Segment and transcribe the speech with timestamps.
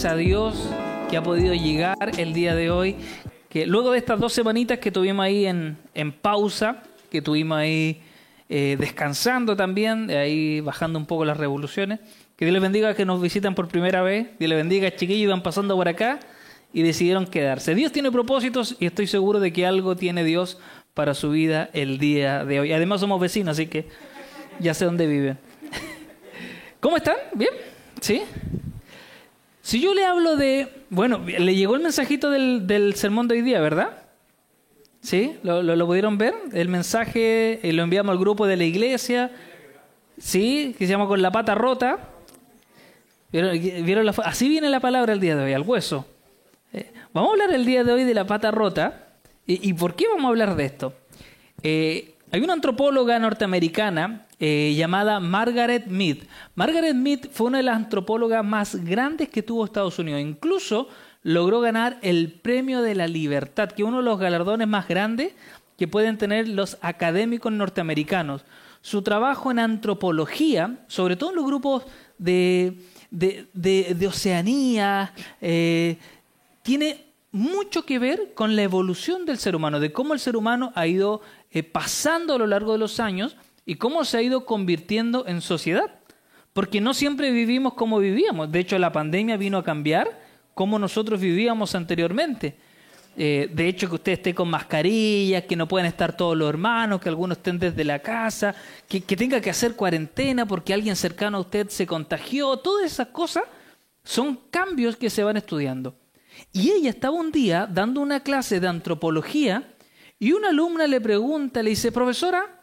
[0.00, 0.54] Gracias a Dios
[1.10, 2.96] que ha podido llegar el día de hoy.
[3.50, 8.00] Que luego de estas dos semanitas que tuvimos ahí en, en pausa, que tuvimos ahí
[8.48, 12.00] eh, descansando también, ahí bajando un poco las revoluciones.
[12.36, 14.28] Que Dios les bendiga que nos visitan por primera vez.
[14.38, 16.18] Dios les bendiga, chiquillos, iban pasando por acá
[16.72, 17.74] y decidieron quedarse.
[17.74, 20.56] Dios tiene propósitos y estoy seguro de que algo tiene Dios
[20.94, 22.72] para su vida el día de hoy.
[22.72, 23.86] Además somos vecinos, así que
[24.60, 25.36] ya sé dónde viven.
[26.80, 27.16] ¿Cómo están?
[27.34, 27.50] ¿Bien?
[28.00, 28.22] ¿Sí?
[29.62, 33.60] Si yo le hablo de, bueno, le llegó el mensajito del, sermón de hoy día,
[33.60, 33.98] ¿verdad?
[35.02, 35.38] ¿Sí?
[35.42, 36.34] ¿Lo, pudieron ver?
[36.52, 39.30] El mensaje eh, lo enviamos al grupo de la iglesia,
[40.18, 40.74] ¿sí?
[40.78, 41.98] Que se llama Con la pata rota.
[43.32, 46.06] ¿Vieron, Así viene la palabra el día de hoy, al hueso.
[46.72, 49.06] Eh, vamos a hablar el día de hoy de la pata rota.
[49.46, 50.94] ¿Y, por qué vamos a hablar de esto?
[51.62, 56.16] Eh, hay una antropóloga norteamericana eh, llamada Margaret Mead.
[56.54, 60.22] Margaret Mead fue una de las antropólogas más grandes que tuvo Estados Unidos.
[60.22, 60.88] Incluso
[61.22, 65.34] logró ganar el Premio de la Libertad, que es uno de los galardones más grandes
[65.76, 68.44] que pueden tener los académicos norteamericanos.
[68.80, 71.84] Su trabajo en antropología, sobre todo en los grupos
[72.16, 72.78] de,
[73.10, 75.98] de, Oceanía, eh,
[76.62, 80.72] tiene mucho que ver con la evolución del ser humano, de cómo el ser humano
[80.74, 83.36] ha ido eh, pasando a lo largo de los años
[83.70, 86.00] y cómo se ha ido convirtiendo en sociedad.
[86.52, 88.50] Porque no siempre vivimos como vivíamos.
[88.50, 90.08] De hecho, la pandemia vino a cambiar
[90.54, 92.56] cómo nosotros vivíamos anteriormente.
[93.16, 97.00] Eh, de hecho, que usted esté con mascarillas, que no pueden estar todos los hermanos,
[97.00, 98.56] que algunos estén desde la casa,
[98.88, 102.56] que, que tenga que hacer cuarentena porque alguien cercano a usted se contagió.
[102.56, 103.44] Todas esas cosas
[104.02, 105.94] son cambios que se van estudiando.
[106.52, 109.62] Y ella estaba un día dando una clase de antropología
[110.18, 112.59] y una alumna le pregunta, le dice, profesora,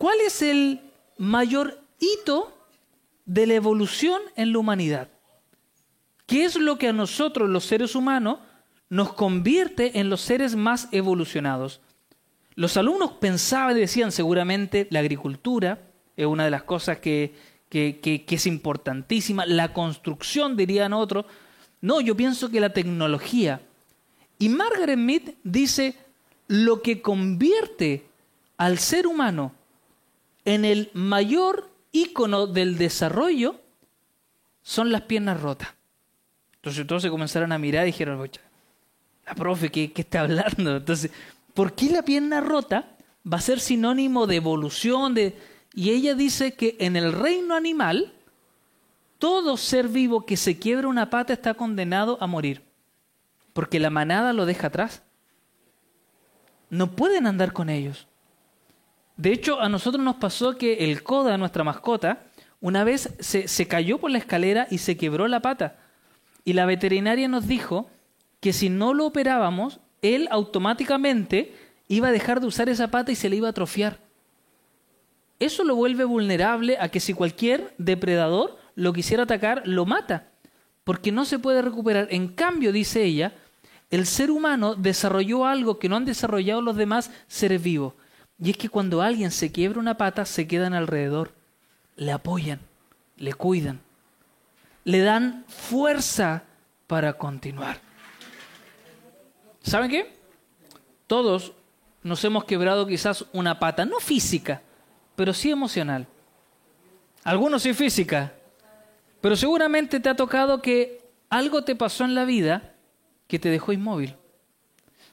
[0.00, 0.80] ¿cuál es el
[1.18, 2.56] mayor hito
[3.26, 5.08] de la evolución en la humanidad?
[6.24, 8.38] ¿Qué es lo que a nosotros, los seres humanos,
[8.88, 11.82] nos convierte en los seres más evolucionados?
[12.54, 15.82] Los alumnos pensaban y decían seguramente la agricultura
[16.16, 17.34] es una de las cosas que,
[17.68, 21.26] que es importantísima, la construcción dirían otros,
[21.82, 23.60] no, yo pienso que la tecnología.
[24.38, 25.94] Y Margaret Mead dice,
[26.48, 28.06] lo que convierte
[28.56, 29.59] al ser humano
[30.44, 33.60] en el mayor ícono del desarrollo
[34.62, 35.68] son las piernas rotas.
[36.56, 38.30] Entonces todos se comenzaron a mirar y dijeron,
[39.26, 40.76] la profe, ¿qué, ¿qué, está hablando?
[40.76, 41.10] Entonces,
[41.54, 42.96] ¿por qué la pierna rota
[43.30, 45.14] va a ser sinónimo de evolución?
[45.14, 45.38] De...
[45.74, 48.12] Y ella dice que en el reino animal,
[49.18, 52.62] todo ser vivo que se quiebra una pata está condenado a morir,
[53.52, 55.02] porque la manada lo deja atrás
[56.70, 58.06] no pueden andar con ellos.
[59.20, 62.22] De hecho, a nosotros nos pasó que el coda, nuestra mascota,
[62.62, 65.76] una vez se, cayó por la escalera y se quebró la pata.
[66.42, 67.90] Y la veterinaria nos dijo
[68.40, 71.54] que si no lo operábamos, él automáticamente
[71.86, 73.98] iba a dejar de usar esa pata y se le iba a atrofiar.
[75.38, 80.28] Eso lo vuelve vulnerable a que si cualquier depredador lo quisiera atacar, lo mata,
[80.82, 82.08] porque no se puede recuperar.
[82.10, 83.34] En cambio, dice ella,
[83.90, 87.92] el ser humano desarrolló algo que no han desarrollado los demás seres vivos.
[88.42, 91.32] Y es que cuando alguien se quiebra una pata, se quedan alrededor,
[91.96, 92.60] le apoyan,
[93.16, 93.80] le cuidan,
[94.84, 96.44] le dan fuerza
[96.86, 97.80] para continuar.
[99.62, 100.16] ¿Saben qué?
[101.06, 101.52] Todos
[102.02, 104.62] nos hemos quebrado quizás una pata, no física,
[105.16, 106.06] pero sí emocional.
[107.24, 108.32] Algunos sí física,
[109.20, 112.74] pero seguramente te ha tocado que algo te pasó en la vida
[113.26, 114.16] que te dejó inmóvil.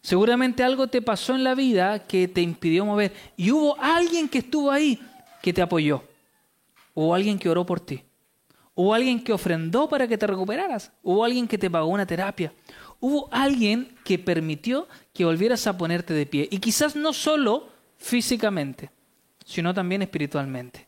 [0.07, 3.11] Seguramente algo te pasó en la vida que te impidió mover.
[3.35, 5.01] Y hubo alguien que estuvo ahí
[5.41, 6.01] que te apoyó.
[6.93, 8.03] Hubo alguien que oró por ti.
[8.73, 10.93] Hubo alguien que ofrendó para que te recuperaras.
[11.03, 12.53] Hubo alguien que te pagó una terapia.
[13.01, 16.47] Hubo alguien que permitió que volvieras a ponerte de pie.
[16.51, 17.67] Y quizás no solo
[17.97, 18.91] físicamente,
[19.43, 20.87] sino también espiritualmente.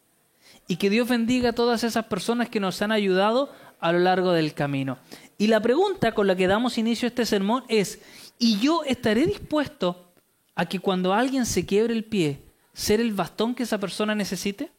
[0.66, 3.52] Y que Dios bendiga a todas esas personas que nos han ayudado
[3.82, 4.98] a lo largo del camino.
[5.38, 8.00] Y la pregunta con la que damos inicio a este sermón es,
[8.40, 10.12] ¿y yo estaré dispuesto
[10.56, 12.42] a que cuando alguien se quiebre el pie,
[12.74, 14.72] ser el bastón que esa persona necesite?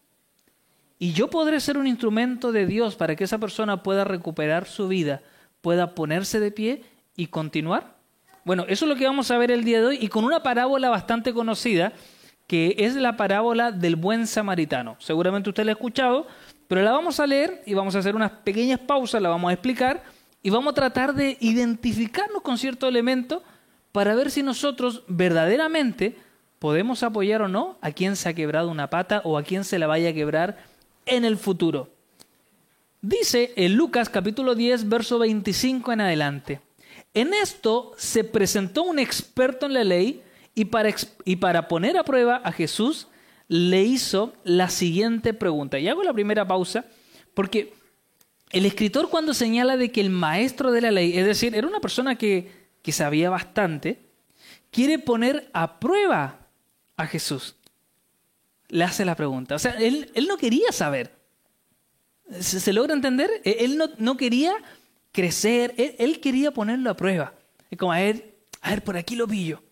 [0.98, 4.88] ¿Y yo podré ser un instrumento de Dios para que esa persona pueda recuperar su
[4.88, 5.22] vida,
[5.60, 6.82] pueda ponerse de pie
[7.16, 7.96] y continuar?
[8.44, 10.42] Bueno, eso es lo que vamos a ver el día de hoy y con una
[10.42, 11.92] parábola bastante conocida,
[12.46, 14.96] que es la parábola del buen samaritano.
[14.98, 16.26] Seguramente usted la ha escuchado,
[16.66, 19.52] pero la vamos a leer y vamos a hacer unas pequeñas pausas, la vamos a
[19.52, 20.02] explicar
[20.42, 23.42] y vamos a tratar de identificarnos con cierto elemento
[23.92, 26.16] para ver si nosotros verdaderamente
[26.58, 29.78] podemos apoyar o no a quien se ha quebrado una pata o a quien se
[29.78, 30.64] la vaya a quebrar
[31.06, 31.90] en el futuro.
[33.02, 36.60] Dice en Lucas capítulo 10, verso 25 en adelante.
[37.14, 40.22] En esto se presentó un experto en la ley
[40.54, 40.94] y para,
[41.24, 43.08] y para poner a prueba a Jesús
[43.48, 45.78] le hizo la siguiente pregunta.
[45.78, 46.84] Y hago la primera pausa
[47.34, 47.72] porque
[48.50, 51.80] el escritor cuando señala de que el maestro de la ley, es decir, era una
[51.80, 52.50] persona que,
[52.82, 54.00] que sabía bastante,
[54.70, 56.48] quiere poner a prueba
[56.96, 57.56] a Jesús.
[58.68, 59.54] Le hace la pregunta.
[59.54, 61.12] O sea, él, él no quería saber.
[62.38, 63.30] ¿Se, logra entender?
[63.44, 64.54] E, él no, no quería
[65.12, 67.34] crecer, él, quería ponerlo a prueba.
[67.70, 69.62] Es como, a ver, a ver, por aquí lo pillo.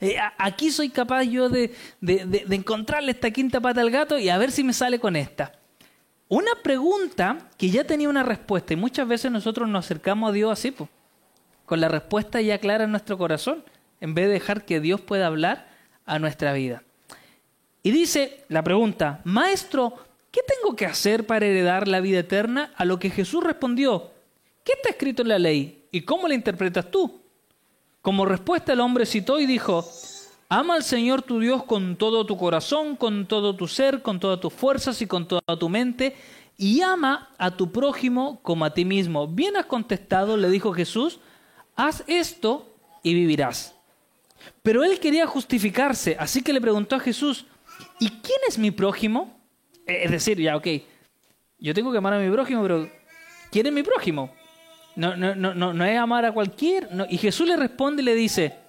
[0.00, 4.36] Eh, aquí soy capaz yo de, de, encontrarle esta quinta pata al gato y a
[4.36, 5.52] ver si me sale con esta.
[6.28, 10.52] Una pregunta que ya tenía una respuesta y muchas veces nosotros nos acercamos a Dios
[10.52, 10.74] así,
[11.66, 13.62] con la respuesta ya clara en nuestro corazón,
[14.00, 15.68] en vez de dejar que Dios pueda hablar
[16.06, 16.82] a nuestra vida.
[17.82, 19.94] Y dice la pregunta, Maestro,
[20.30, 22.72] ¿qué tengo que hacer para heredar la vida eterna?
[22.76, 24.10] A lo que Jesús respondió,
[24.64, 27.20] ¿qué está escrito en la ley y cómo la interpretas tú?
[28.00, 29.86] Como respuesta el hombre citó y dijo,
[30.56, 34.38] Ama al Señor tu Dios con todo tu corazón, con todo tu ser, con todas
[34.38, 36.14] tus fuerzas y con toda tu mente,
[36.56, 39.26] y ama a tu prójimo como a ti mismo.
[39.26, 41.18] Bien has contestado, le dijo Jesús,
[41.74, 42.72] haz esto
[43.02, 43.74] y vivirás.
[44.62, 47.46] Pero él quería justificarse, así que le preguntó a Jesús,
[47.98, 49.36] ¿y quién es mi prójimo?
[49.88, 50.68] Es decir, ya, ok,
[51.58, 52.88] yo tengo que amar a mi prójimo, pero
[53.50, 54.30] ¿quién es mi prójimo?
[54.94, 56.88] No, no, no, no, no es amar a cualquier.
[57.10, 58.63] Y Jesús le responde y le dice,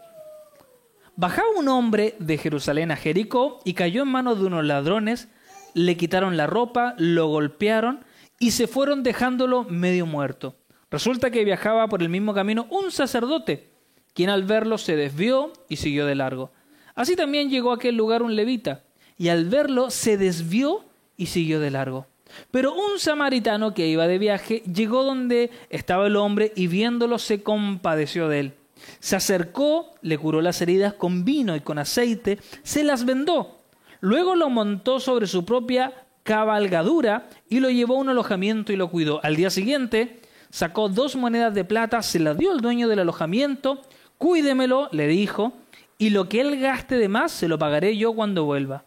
[1.15, 5.29] bajaba un hombre de Jerusalén a Jericó y cayó en manos de unos ladrones,
[5.73, 8.05] le quitaron la ropa, lo golpearon
[8.39, 10.55] y se fueron dejándolo medio muerto.
[10.91, 13.69] Resulta que viajaba por el mismo camino un sacerdote,
[14.13, 16.51] quien al verlo se desvió y siguió de largo.
[16.95, 18.83] Así también llegó a aquel lugar un levita,
[19.17, 20.85] y al verlo se desvió
[21.17, 22.07] y siguió de largo.
[22.51, 27.43] Pero un samaritano que iba de viaje llegó donde estaba el hombre y viéndolo se
[27.43, 28.53] compadeció de él.
[28.99, 33.59] Se acercó, le curó las heridas con vino y con aceite, se las vendó.
[34.01, 35.93] Luego lo montó sobre su propia
[36.23, 39.19] cabalgadura y lo llevó a un alojamiento y lo cuidó.
[39.23, 40.19] Al día siguiente
[40.49, 43.81] sacó dos monedas de plata, se las dio al dueño del alojamiento,
[44.17, 45.53] cuídemelo, le dijo,
[45.97, 48.83] y lo que él gaste de más se lo pagaré yo cuando vuelva.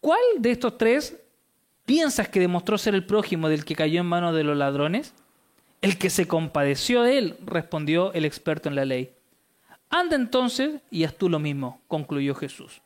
[0.00, 1.16] ¿Cuál de estos tres
[1.84, 5.14] piensas que demostró ser el prójimo del que cayó en manos de los ladrones?
[5.82, 9.12] El que se compadeció de él, respondió el experto en la ley.
[9.90, 12.80] Anda entonces y haz tú lo mismo, concluyó Jesús.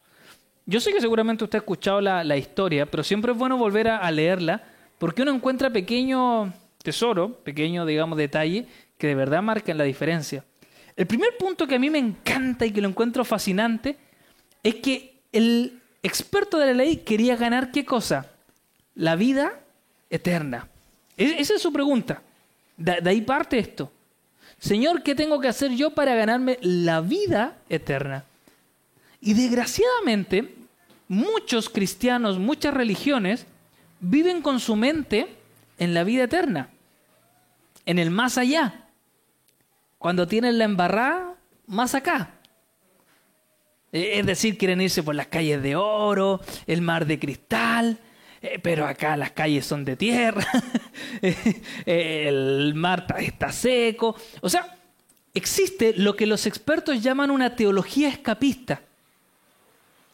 [0.65, 3.99] Yo sé que seguramente usted ha escuchado la, historia, pero siempre es bueno volver a,
[3.99, 4.65] a, leerla
[4.99, 6.53] porque uno encuentra pequeño
[6.83, 8.67] tesoro, pequeño, digamos, detalle
[8.99, 10.45] que de verdad marcan la diferencia.
[10.97, 13.97] El primer punto que a mí me encanta y que lo encuentro fascinante
[14.63, 18.31] es que el experto de la ley quería ganar qué cosa?
[18.95, 19.61] La vida
[20.09, 20.69] eterna.
[21.19, 22.23] esa es su pregunta.
[22.77, 23.91] De, ahí parte esto.
[24.59, 28.25] Señor, ¿qué tengo que hacer yo para ganarme la vida eterna?
[29.21, 30.55] Y desgraciadamente,
[31.09, 33.47] muchos cristianos, muchas religiones,
[34.01, 35.29] viven con su mente
[35.79, 36.71] en la vida eterna,
[37.85, 38.87] en el más allá.
[39.99, 41.35] Cuando tienen la embarrada,
[41.67, 42.31] más acá.
[43.93, 47.99] Eh, es decir, quieren irse por las calles de oro, el mar de cristal,
[48.43, 50.47] eh, pero acá las calles son de tierra,
[51.23, 54.17] eh, el mar está seco.
[54.41, 54.77] O sea,
[55.35, 58.83] existe lo que los expertos llaman una teología escapista.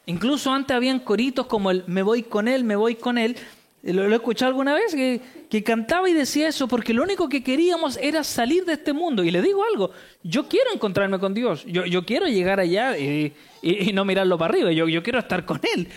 [0.05, 3.37] Incluso antes habían coritos como el me voy con él, me voy con él,
[3.83, 4.95] ¿Lo, he escuchado alguna vez?
[4.95, 8.93] Que, que, cantaba y decía eso porque lo único que queríamos era salir de este
[8.93, 9.25] mundo.
[9.25, 9.91] Y le digo algo,
[10.23, 14.53] yo quiero encontrarme con Dios, yo, yo quiero llegar allá y, y, no mirarlo para
[14.53, 15.89] arriba, yo, yo quiero estar con Él.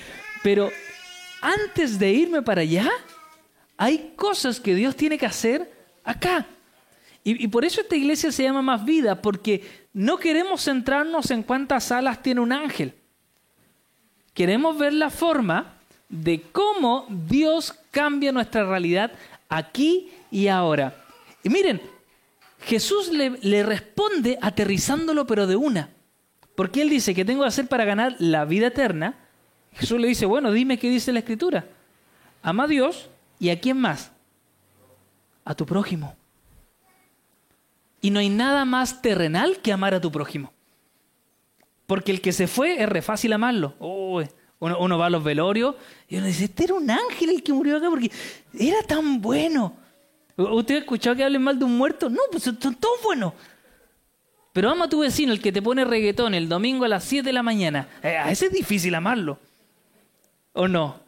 [0.42, 0.68] Pero
[1.46, 2.90] antes de irme para allá,
[3.76, 5.70] hay cosas que Dios tiene que hacer
[6.02, 6.46] acá.
[7.22, 11.90] Y, por eso esta iglesia se llama Más Vida, porque no queremos centrarnos en cuántas
[11.90, 12.94] alas tiene un ángel.
[14.32, 15.74] Queremos ver la forma
[16.08, 19.10] de cómo Dios cambia nuestra realidad
[19.48, 20.94] aquí y ahora.
[21.42, 21.80] Y miren,
[22.60, 25.90] Jesús le, responde aterrizándolo pero de una.
[26.54, 29.25] Porque él dice que tengo que hacer para ganar la vida eterna.
[29.78, 31.66] Jesús le dice, bueno, dime qué dice la escritura.
[32.42, 34.10] Ama a Dios y a quién más?
[35.44, 36.16] A tu prójimo.
[38.00, 40.52] Y no hay nada más terrenal que amar a tu prójimo.
[41.86, 43.74] Porque el que se fue es re fácil amarlo.
[44.58, 45.74] Uno, va a los velorios
[46.08, 48.10] y uno dice, este era un ángel el que murió acá porque
[48.58, 49.76] era tan bueno.
[50.36, 52.08] ¿Usted ha escuchado que hablen mal de un muerto?
[52.08, 53.34] No, pues son todos buenos.
[54.52, 57.26] Pero ama a tu vecino, el que te pone reggaetón el domingo a las 7
[57.26, 57.88] de la mañana.
[58.02, 59.38] Eh, a ese es difícil amarlo.
[60.56, 60.98] ¿O no?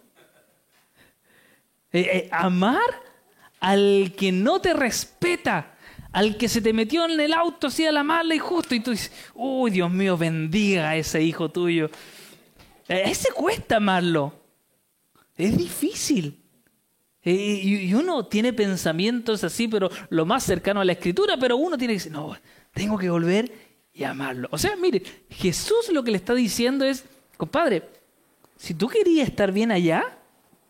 [1.90, 2.78] Eh, eh, amar
[3.61, 5.75] al que no te respeta,
[6.12, 8.81] al que se te metió en el auto así a la mala y justo, y
[8.81, 11.90] tú dices, uy, Dios mío, bendiga a ese hijo tuyo.
[12.88, 14.35] A ese cuesta amarlo.
[15.35, 16.43] Es difícil.
[17.23, 21.95] Y uno tiene pensamientos así, pero lo más cercano a la escritura, pero uno tiene
[21.95, 22.37] que decir, no,
[22.73, 23.50] tengo que volver
[23.95, 24.49] y amarlo.
[24.50, 27.05] O sea, mire, Jesús lo que le está diciendo es,
[27.37, 27.98] compadre,
[28.59, 30.05] si tú querías estar bien allá,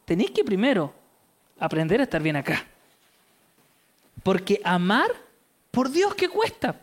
[0.05, 0.93] tenés que primero
[1.59, 2.65] aprender a estar bien acá.
[4.23, 5.11] Porque amar,
[5.71, 6.81] por Dios que cuesta.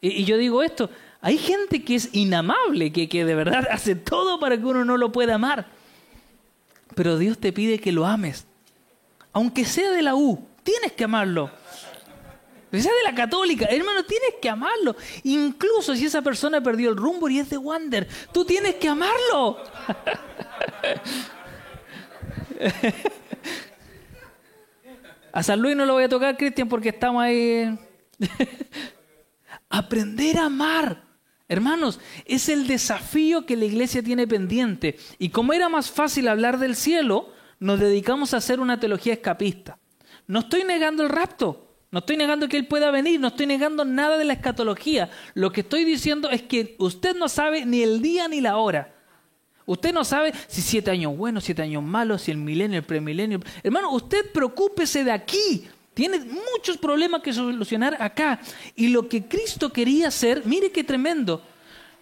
[0.00, 4.40] Y, yo digo esto, hay gente que es inamable, que, que de verdad hace todo
[4.40, 5.66] para que uno no lo pueda amar.
[6.94, 8.44] Pero Dios te pide que lo ames.
[9.32, 11.50] Aunque sea de la U, tienes que amarlo.
[12.80, 14.96] Sea de la católica, hermano, tienes que amarlo.
[15.24, 19.58] Incluso si esa persona perdió el rumbo y es de Wander, tú tienes que amarlo.
[25.32, 27.78] A San Luis no lo voy a tocar, Cristian, porque estamos ahí.
[29.70, 31.04] Aprender a amar.
[31.48, 34.98] Hermanos, es el desafío que la iglesia tiene pendiente.
[35.18, 39.78] Y como era más fácil hablar del cielo, nos dedicamos a hacer una teología escapista.
[40.26, 41.61] No estoy negando el rapto,
[41.92, 45.10] no estoy negando que Él pueda venir, no estoy negando nada de la escatología.
[45.34, 48.94] Lo que estoy diciendo es que usted no sabe ni el día ni la hora.
[49.66, 53.40] Usted no sabe si siete años buenos, siete años malos, si el milenio, el premilenio.
[53.62, 55.68] Hermano, usted preocúpese de aquí.
[55.92, 58.40] Tiene muchos problemas que solucionar acá.
[58.74, 61.42] Y lo que Cristo quería hacer, mire qué tremendo,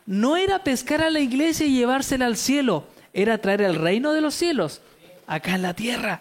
[0.06, 4.20] no era pescar a la iglesia y llevársela al cielo, era traer el reino de
[4.20, 4.82] los cielos
[5.26, 6.20] acá en la tierra.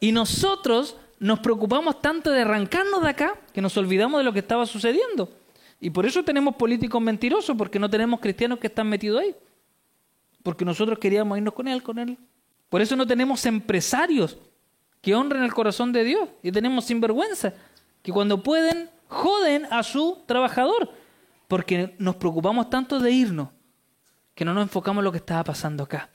[0.00, 4.40] Y nosotros nos preocupamos tanto de arrancarnos de acá que nos olvidamos de lo que
[4.40, 5.30] estaba sucediendo.
[5.80, 9.34] Y por eso tenemos políticos mentirosos, porque no tenemos cristianos que están metidos ahí
[10.44, 12.18] porque nosotros queríamos irnos con Él, con Él.
[12.68, 14.36] Por eso no tenemos empresarios
[15.00, 17.54] que honren el corazón de Dios y tenemos sinvergüenza,
[18.02, 20.90] que cuando pueden joden a su trabajador,
[21.48, 23.48] porque nos preocupamos tanto de irnos
[24.34, 26.10] que no nos enfocamos en lo que estaba pasando acá.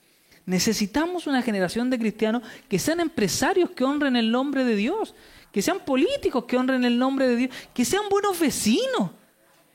[0.46, 5.14] Necesitamos una generación de cristianos que sean empresarios que honren el nombre de Dios,
[5.52, 9.10] que sean políticos que honren el nombre de Dios, que sean buenos vecinos.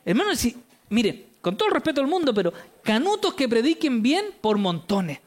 [0.03, 0.57] Hermanos, si,
[0.89, 2.53] mire, con todo el respeto del mundo, pero
[2.84, 5.19] canutos que prediquen bien por montones.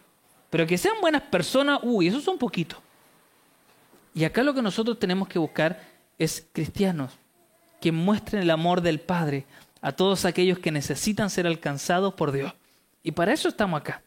[0.50, 2.78] Pero que sean buenas personas, uy, esos son poquitos.
[4.14, 5.80] Y acá lo que nosotros tenemos que buscar
[6.18, 7.12] es cristianos
[7.80, 9.47] que muestren el amor del Padre
[9.80, 12.52] a todos aquellos que necesitan ser alcanzados por Dios.
[13.02, 14.02] Y para eso estamos acá.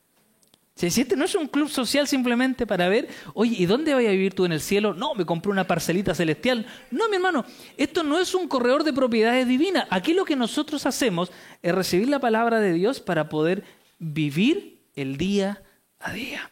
[0.83, 4.33] Este no es un club social simplemente para ver, oye, ¿y dónde vas a vivir
[4.33, 4.93] tú en el cielo?
[4.93, 6.65] No, me compré una parcelita celestial.
[6.89, 7.45] No, mi hermano,
[7.77, 9.85] esto no es un corredor de propiedades divinas.
[9.89, 13.63] Aquí lo que nosotros hacemos es recibir la palabra de Dios para poder
[14.00, 15.61] vivir el día
[16.00, 16.51] a día.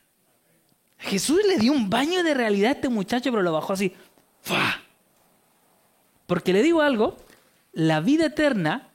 [0.98, 3.94] Jesús le dio un baño de realidad a este muchacho, pero lo bajó así.
[4.42, 4.82] ¡Fua!
[6.28, 7.18] Porque le digo algo,
[7.72, 8.90] la vida eterna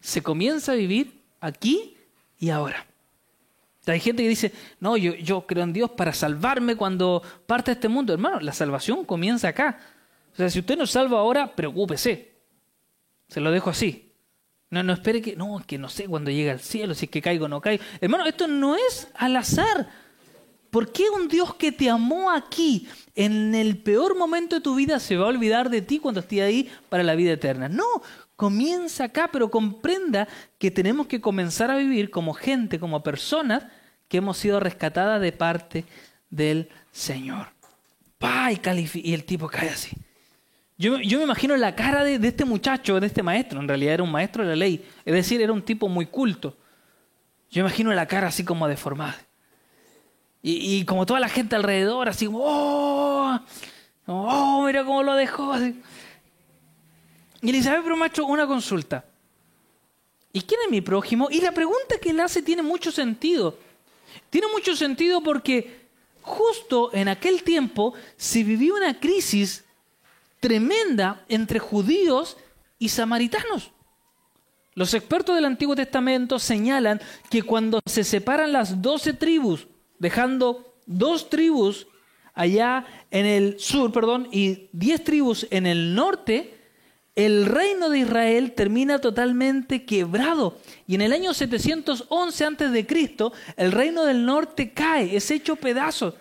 [0.00, 1.96] se comienza a vivir aquí
[2.38, 2.86] y ahora.
[3.92, 7.74] Hay gente que dice, no, yo, yo creo en Dios para salvarme cuando parte de
[7.74, 8.12] este mundo.
[8.12, 9.78] Hermano, la salvación comienza acá.
[10.32, 12.34] O sea, si usted no salva ahora, preocúpese.
[13.28, 14.12] Se lo dejo así.
[14.70, 17.22] No, no espere que, no, que no sé cuándo llega al cielo, si es que
[17.22, 17.82] caigo o no caigo.
[18.00, 19.88] Hermano, esto no es al azar.
[20.70, 24.98] ¿Por qué un Dios que te amó aquí, en el peor momento de tu vida,
[24.98, 27.68] se va a olvidar de ti cuando esté ahí para la vida eterna?
[27.68, 27.86] No,
[28.36, 30.28] comienza acá, pero comprenda
[30.58, 33.64] que tenemos que comenzar a vivir como gente, como personas
[34.08, 35.84] que hemos sido rescatadas de parte
[36.30, 37.48] del Señor.
[38.18, 38.50] ¡Pah!
[38.52, 39.96] Y, el tipo cae así.
[40.78, 44.12] Yo, me imagino la cara de, este muchacho, de este maestro, en realidad era un
[44.12, 46.56] maestro de la ley, es decir, era un tipo muy culto.
[47.50, 49.16] Yo imagino la cara así como deformada.
[50.42, 53.40] Y, como toda la gente alrededor, así, ¡oh!
[54.06, 54.64] ¡oh!
[54.64, 55.54] Mira cómo lo dejó.
[57.42, 59.04] Y Elizabeth pero macho, una consulta.
[60.32, 61.28] ¿Y quién es mi prójimo?
[61.30, 63.58] Y la pregunta que él hace tiene mucho sentido.
[64.30, 65.86] Tiene mucho sentido porque
[66.22, 69.64] justo en aquel tiempo se vivió una crisis
[70.40, 72.36] tremenda entre judíos
[72.78, 73.70] y samaritanos.
[74.74, 77.00] Los expertos del Antiguo Testamento señalan
[77.30, 81.86] que cuando se separan las doce tribus, dejando dos tribus
[82.34, 86.55] allá en el sur, perdón, y diez tribus en el norte,
[87.16, 90.58] el reino de Israel termina totalmente quebrado.
[90.86, 92.86] Y en el año 711 a.C.,
[93.56, 96.14] el reino del norte cae, es hecho pedazos.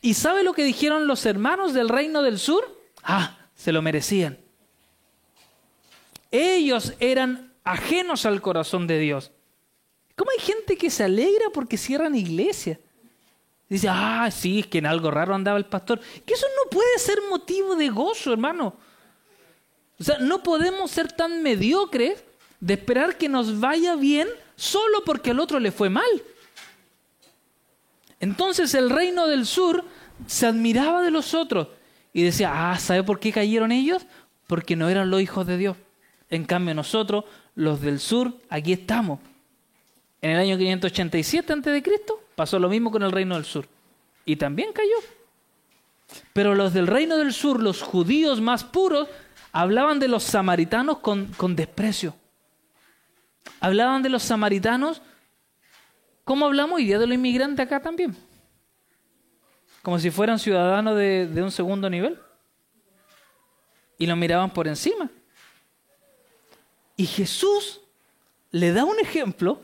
[0.00, 2.64] ¿Y sabe lo que dijeron los hermanos del reino del sur?
[3.02, 4.38] Ah, se lo merecían.
[6.30, 9.32] Ellos eran ajenos al corazón de Dios.
[10.14, 12.78] ¿Cómo hay gente que se alegra porque cierran iglesia?
[13.68, 16.00] Dice, ah, sí, es que en algo raro andaba el pastor.
[16.24, 18.76] Que eso no puede ser motivo de gozo, hermano.
[20.00, 22.22] O sea, no podemos ser tan mediocres
[22.60, 26.08] de esperar que nos vaya bien solo porque al otro le fue mal.
[28.20, 29.84] Entonces el reino del sur
[30.26, 31.68] se admiraba de los otros
[32.12, 34.06] y decía, ah, ¿sabe por qué cayeron ellos?
[34.46, 35.76] Porque no eran los hijos de Dios.
[36.30, 37.24] En cambio nosotros,
[37.54, 39.20] los del sur, aquí estamos.
[40.20, 41.82] En el año 587 a.C.
[42.34, 43.68] pasó lo mismo con el reino del sur.
[44.24, 44.96] Y también cayó.
[46.32, 49.08] Pero los del reino del sur, los judíos más puros,
[49.52, 52.14] hablaban de los samaritanos con, con desprecio.
[53.60, 55.02] Hablaban de los samaritanos
[56.28, 58.14] como hablamos hoy día de los inmigrantes acá también.
[59.80, 62.18] Como si fueran ciudadanos de, de un segundo nivel.
[63.96, 65.10] Y los miraban por encima.
[66.96, 67.80] Y Jesús
[68.50, 69.62] le da un ejemplo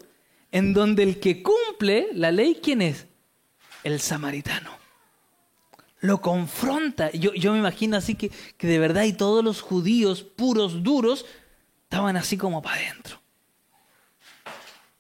[0.53, 3.07] en donde el que cumple la ley, ¿quién es?
[3.83, 4.71] El samaritano.
[6.05, 7.11] Lo confronta.
[7.13, 11.25] Yo, yo me imagino así que, que de verdad y todos los judíos puros, duros,
[11.85, 13.21] estaban así como para adentro.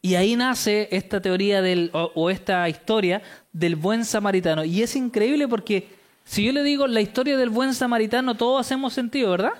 [0.00, 4.64] Y ahí nace esta teoría del, o, o, esta historia del buen samaritano.
[4.64, 5.88] Y es increíble porque
[6.25, 9.54] si yo le digo la historia del buen samaritano, todos hacemos sentido, ¿verdad?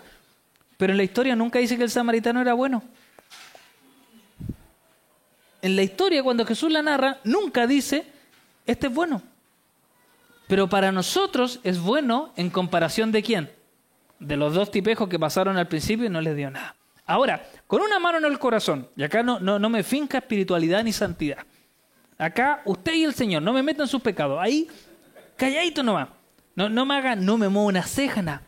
[0.77, 2.83] Pero en la historia nunca dice que el samaritano era bueno
[5.65, 8.05] en la historia, cuando Jesús la narra, nunca dice,
[8.67, 9.23] este es bueno.
[10.47, 13.51] Pero para nosotros es bueno en comparación de quién?
[14.19, 16.77] De los dos tipejos que pasaron al principio y no les dio nada.
[17.07, 20.83] Ahora, con una mano en el corazón, y acá no, no, no me finca espiritualidad
[20.85, 21.39] ni santidad.
[22.17, 24.39] Acá usted y el Señor, no me metan sus pecados.
[24.41, 24.69] Ahí,
[25.37, 26.09] calladito nomás.
[26.55, 28.43] No, no me hagan, no me muevo una ceja, nada.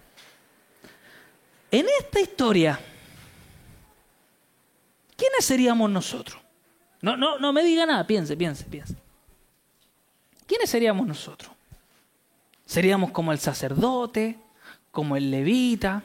[1.71, 2.79] En esta historia,
[5.17, 6.41] ¿quiénes seríamos nosotros?
[7.03, 8.95] No, no, no me diga nada, piense, piense, piense.
[10.47, 11.56] ¿Quiénes seríamos nosotros?
[12.67, 14.39] ¿Seríamos como el sacerdote,
[14.91, 16.03] como el levita?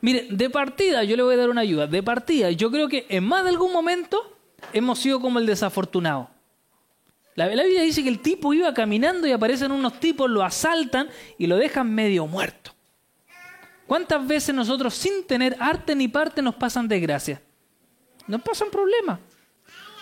[0.00, 1.86] Mire, de partida, yo le voy a dar una ayuda.
[1.86, 4.38] De partida, yo creo que en más de algún momento
[4.72, 6.30] hemos sido como el desafortunado.
[7.34, 11.08] La, la Biblia dice que el tipo iba caminando y aparecen unos tipos, lo asaltan
[11.36, 12.72] y lo dejan medio muerto.
[13.86, 17.40] ¿Cuántas veces nosotros sin tener arte ni parte nos pasan desgracias?
[18.28, 19.18] Nos pasan problemas.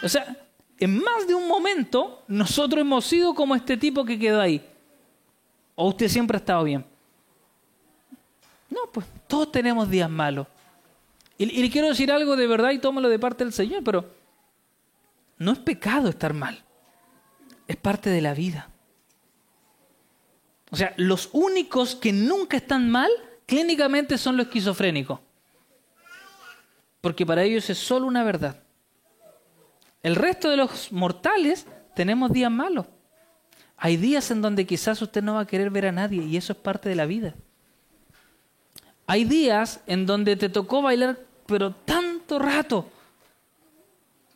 [0.03, 0.37] O sea,
[0.79, 4.63] en más de un momento nosotros hemos sido como este tipo que quedó ahí.
[5.81, 6.85] ¿O usted siempre ha estado bien?
[8.69, 10.49] No, pues todos tenemos días malos.
[11.39, 14.13] Y, le quiero decir algo de verdad y tómalo de parte del Señor, pero
[15.37, 16.65] no es pecado estar mal.
[17.69, 18.69] Es parte de la vida.
[20.73, 23.11] O sea, los únicos que nunca están mal
[23.47, 25.21] clínicamente son los esquizofrénicos.
[27.01, 28.65] Porque para ellos es solo una verdad.
[30.03, 32.87] El resto de los mortales tenemos días malos.
[33.79, 36.53] Hay días en donde quizás usted no va a querer ver a nadie y eso
[36.53, 37.35] es parte de la vida.
[39.07, 42.87] Hay días en donde te tocó bailar, pero tanto rato,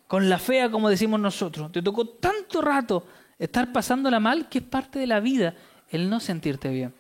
[0.07, 3.07] con la fea como decimos nosotros, te tocó tanto rato
[3.39, 5.55] estar pasándola mal que es parte de la vida
[5.91, 6.95] el no sentirte bien.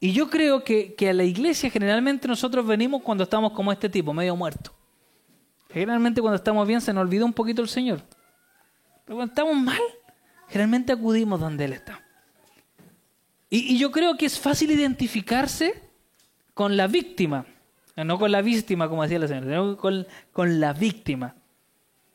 [0.00, 3.88] Y yo creo que, que a la iglesia generalmente nosotros venimos cuando estamos como este
[3.88, 4.72] tipo, medio muerto.
[5.70, 8.00] Generalmente cuando estamos bien se nos olvida un poquito el Señor.
[9.04, 9.80] Pero cuando estamos mal,
[10.52, 12.02] generalmente acudimos donde Él está.
[13.48, 15.82] Y, yo creo que es fácil identificarse
[16.52, 17.46] con la víctima.
[17.96, 21.34] No con la víctima, como decía la señora, sino con, la víctima.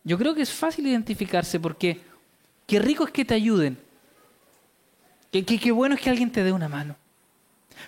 [0.03, 1.99] Yo creo que es fácil identificarse porque
[2.65, 3.77] qué rico es que te ayuden.
[5.31, 6.95] Qué, qué, qué bueno es que alguien te dé una mano.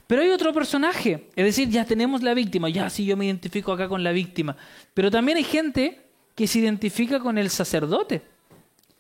[0.07, 3.71] Pero hay otro personaje, es decir, ya tenemos la víctima, ya sí yo me identifico
[3.71, 4.55] acá con la víctima,
[4.93, 6.01] pero también hay gente
[6.35, 8.21] que se identifica con el sacerdote,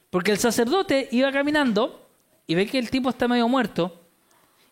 [0.09, 2.09] porque el sacerdote iba caminando
[2.47, 3.99] y ve que el tipo está medio muerto,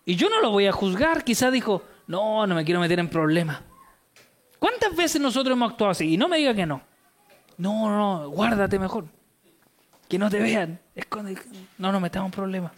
[0.06, 3.10] y yo no lo voy a juzgar, quizás dijo, no, no me quiero meter en
[3.10, 3.60] problemas.
[4.58, 6.14] ¿Cuántas veces nosotros hemos actuado así?
[6.14, 6.82] Y no me diga que no.
[7.58, 9.06] No, no, guárdate mejor.
[10.08, 10.80] Que no te vean.
[10.96, 11.38] Esconde.
[11.78, 12.72] No nos metamos en problemas.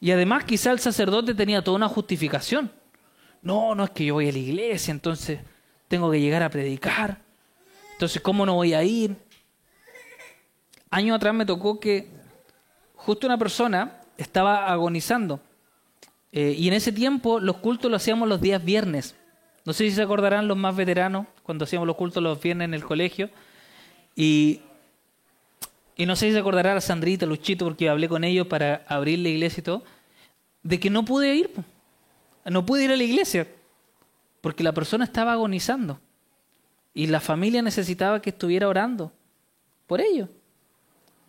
[0.00, 2.70] Y además quizá el sacerdote tenía toda una justificación.
[3.42, 5.38] No, no es que yo voy a la iglesia, entonces
[5.88, 7.18] tengo que llegar a predicar.
[7.92, 9.16] Entonces, ¿cómo no voy a ir?
[10.90, 12.08] Años atrás me tocó que
[12.94, 15.40] justo una persona estaba agonizando.
[16.32, 19.16] Eh, y en ese tiempo los cultos los hacíamos los días viernes.
[19.64, 22.74] No sé si se acordarán los más veteranos cuando hacíamos los cultos los viernes en
[22.74, 23.30] el colegio.
[24.14, 24.60] Y
[25.98, 29.28] no sé si se acordará a Sandrita, Luchito, porque hablé con ellos para abrir la
[29.28, 29.82] iglesia y todo,
[30.62, 31.50] de que no pude ir.
[32.44, 33.48] No pude ir a la iglesia
[34.40, 35.98] porque la persona estaba agonizando
[36.94, 39.10] y la familia necesitaba que estuviera orando
[39.88, 40.28] por ello.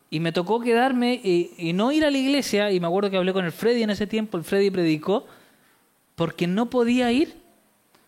[0.10, 3.34] Y me tocó quedarme y, no ir a la iglesia, y me acuerdo que hablé
[3.34, 5.28] con el Freddy en ese tiempo, el Freddy predicó,
[6.16, 7.36] porque no podía ir,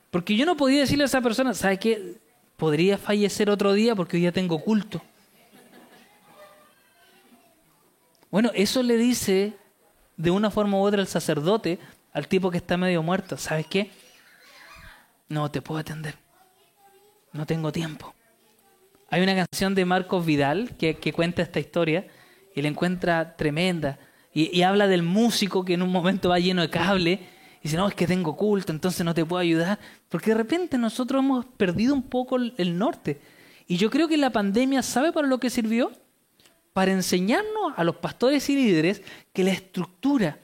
[0.10, 2.16] porque yo no podía decirle a esa persona, ¿sabe qué?
[2.58, 5.02] Podría fallecer otro día porque hoy ya tengo culto.
[8.32, 9.54] Bueno, eso le dice
[10.18, 11.80] de una forma u otra el sacerdote
[12.14, 13.92] al tipo que está medio muerto, ¿sabes qué?
[15.28, 16.16] No te puedo atender,
[17.34, 18.14] no tengo tiempo.
[19.12, 22.06] Hay una canción de Marcos Vidal que, cuenta esta historia
[22.56, 23.98] y la encuentra tremenda.
[24.34, 27.20] Y, habla del músico que en un momento va lleno de cable
[27.60, 29.80] y dice, no, es que tengo culto, entonces no te puedo ayudar.
[30.10, 33.20] Porque de repente nosotros hemos perdido un poco el, norte.
[33.68, 35.92] Y yo creo que la pandemia, ¿sabe para lo que sirvió?
[36.74, 39.02] Para enseñarnos a los pastores y líderes
[39.34, 40.38] que la estructura,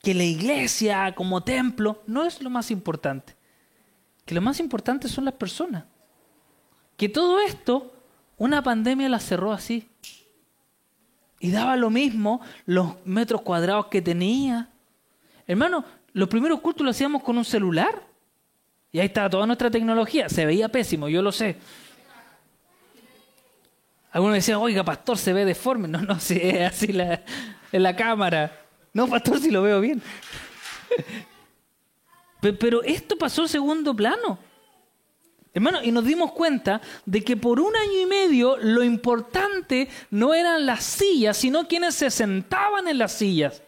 [0.00, 3.34] que la iglesia como templo, no es lo más importante.
[4.24, 5.84] Que lo más importante son las personas
[7.00, 7.94] que todo esto,
[8.36, 9.88] una pandemia la cerró así.
[11.38, 14.68] Y daba lo mismo los metros cuadrados que tenía.
[15.46, 15.82] Hermano,
[16.12, 18.02] los primeros cultos lo hacíamos con un celular.
[18.92, 20.28] Y ahí estaba toda nuestra tecnología.
[20.28, 21.56] Se veía pésimo, yo lo sé.
[24.12, 25.88] Algunos decían, oiga, pastor, se ve deforme.
[25.88, 27.22] No, no, si es así la,
[27.72, 28.60] en la cámara.
[28.92, 30.02] No, pastor, si lo veo bien.
[32.60, 34.49] Pero esto pasó segundo plano.
[35.52, 40.32] Hermano, y nos dimos cuenta de que por un año y medio lo importante no
[40.32, 43.62] eran las sillas, sino quienes se sentaban en las sillas.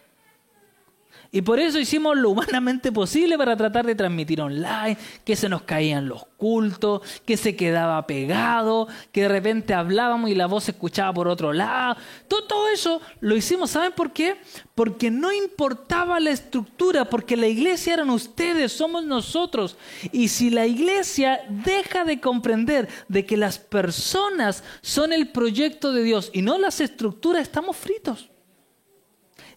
[1.35, 5.63] Y por eso hicimos lo humanamente posible para tratar de transmitir online, que se nos
[5.63, 10.71] caían los cultos, que se quedaba pegado, que de repente hablábamos y la voz se
[10.71, 11.97] escuchaba por otro lado.
[12.27, 14.35] Todo, todo eso lo hicimos, ¿saben por qué?
[14.75, 19.75] Porque no importaba la estructura, porque la iglesia eran ustedes, somos nosotros.
[20.11, 26.03] Y si la iglesia deja de comprender de que las personas son el proyecto de
[26.03, 28.29] Dios y no las estructuras, estamos fritos.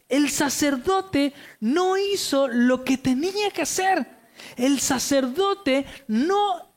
[0.09, 4.07] El sacerdote no hizo lo que tenía que hacer.
[4.57, 6.71] El sacerdote no,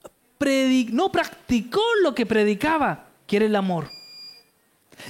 [0.92, 3.89] no practicó lo que predicaba, que era el amor.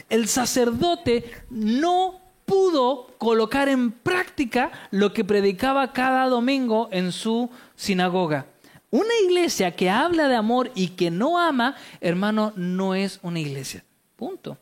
[0.10, 8.48] El sacerdote no pudo colocar en práctica lo que predicaba cada domingo en su sinagoga.
[8.92, 13.84] Una iglesia que habla de amor y que no ama, hermano, no es una iglesia.
[14.16, 14.58] Punto.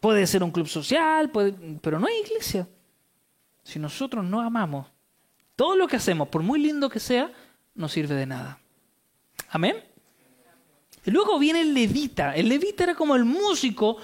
[0.00, 1.30] Puede ser un club social,
[1.80, 2.68] pero no hay iglesia.
[3.62, 4.86] Si nosotros no amamos,
[5.56, 7.32] todo lo que hacemos, por muy lindo que sea,
[7.74, 8.58] no sirve de nada.
[9.48, 9.82] Amén.
[11.04, 12.34] Y luego viene el levita.
[12.34, 13.96] El levita era como el músico,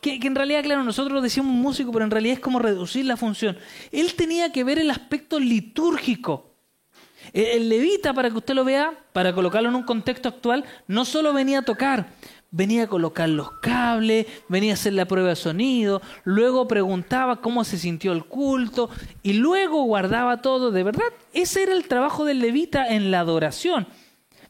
[0.00, 3.58] que, en realidad, claro, nosotros decíamos músico, pero en realidad es como reducir la función.
[3.90, 6.54] Él tenía que ver el aspecto litúrgico.
[7.32, 11.32] el levita, para que usted lo vea, para colocarlo en un contexto actual, no solo
[11.32, 12.12] venía a tocar,
[12.50, 17.64] venía a colocar los cables, venía a hacer la prueba de sonido, luego preguntaba cómo
[17.64, 18.88] se sintió el culto
[19.22, 20.70] y luego guardaba todo.
[20.70, 23.86] De verdad, ese era el trabajo del levita en la adoración.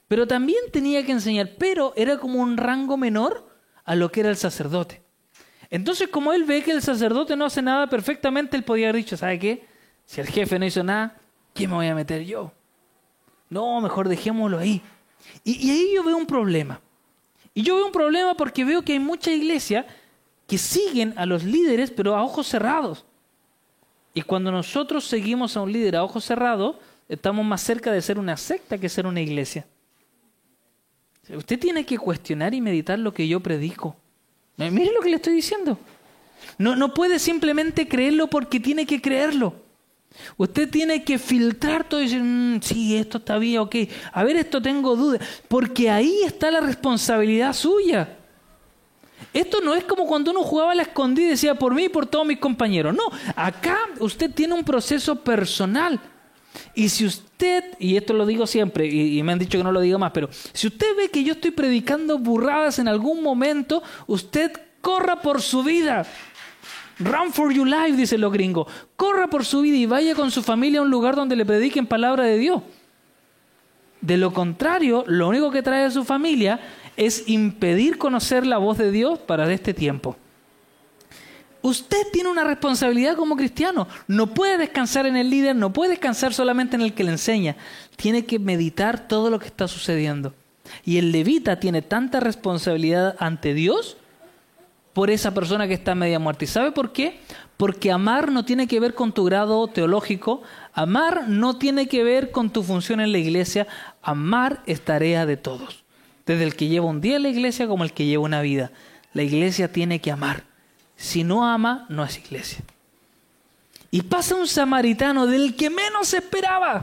[0.07, 3.51] Pero también tenía que enseñar, pero era como un rango menor
[3.85, 5.03] a lo que era el sacerdote.
[5.71, 9.19] Entonces, como él ve que el sacerdote no hace nada perfectamente, él podía haber dicho,
[9.19, 9.67] ¿sabe qué?
[10.07, 11.21] Si el jefe no hizo nada,
[11.53, 12.53] ¿qué me voy a meter yo?
[13.51, 14.81] No, mejor dejémoslo ahí.
[15.45, 16.81] Y, y ahí yo veo un problema.
[17.59, 19.85] Y yo veo un problema porque veo que hay mucha iglesia
[20.47, 23.05] que siguen a los líderes, pero a ojos cerrados.
[24.15, 26.77] Y cuando nosotros seguimos a un líder a ojos cerrados,
[27.09, 29.67] estamos más cerca de ser una secta que ser una iglesia.
[31.35, 33.97] Usted tiene que cuestionar y meditar lo que yo predico.
[34.57, 35.81] Mire lo que le estoy diciendo.
[36.59, 39.68] No, no puede simplemente creerlo porque tiene que creerlo.
[40.37, 43.77] Usted tiene que filtrar todo y decir, mm, sí, esto está bien, ok.
[44.13, 45.21] A ver, esto tengo dudas.
[45.49, 48.17] Porque ahí está la responsabilidad suya.
[49.33, 51.89] Esto no es como cuando uno jugaba a la escondida y decía por mí y
[51.89, 52.95] por todos mis compañeros.
[52.95, 53.05] No,
[53.37, 56.01] acá usted tiene un proceso personal.
[56.75, 59.81] Y si usted, y esto lo digo siempre, y, me han dicho que no lo
[59.81, 64.53] diga más, pero si usted ve que yo estoy predicando burradas en algún momento, usted
[64.81, 66.07] corra por su vida.
[66.99, 68.67] Run for your life, dicen los gringos.
[68.97, 71.87] Corra por su vida y vaya con su familia a un lugar donde le prediquen
[71.87, 72.63] palabra de Dios.
[74.01, 76.61] De lo contrario, lo único que trae a su familia
[76.97, 80.17] es impedir conocer la voz de Dios para este tiempo.
[81.63, 83.87] Usted tiene una responsabilidad como cristiano.
[84.07, 87.57] No puede descansar en el líder, no puede descansar solamente en el que le enseña.
[87.97, 90.35] Tiene que meditar todo lo que está sucediendo.
[90.85, 93.98] Y el levita tiene tanta responsabilidad ante Dios
[94.99, 96.43] por esa persona que está media muerta.
[96.43, 97.21] ¿Y sabe por qué?
[97.57, 102.33] Porque amar no tiene que ver con tu grado teológico, amar no tiene que ver
[102.33, 103.69] con tu función en la iglesia,
[104.03, 105.85] amar es tarea de todos,
[106.27, 108.73] desde el que lleva un día en la iglesia como el que lleva una vida.
[109.13, 110.43] La iglesia tiene que amar.
[110.97, 112.65] Si no ama, no es iglesia.
[113.93, 116.83] Y pasa un samaritano del que menos esperaba.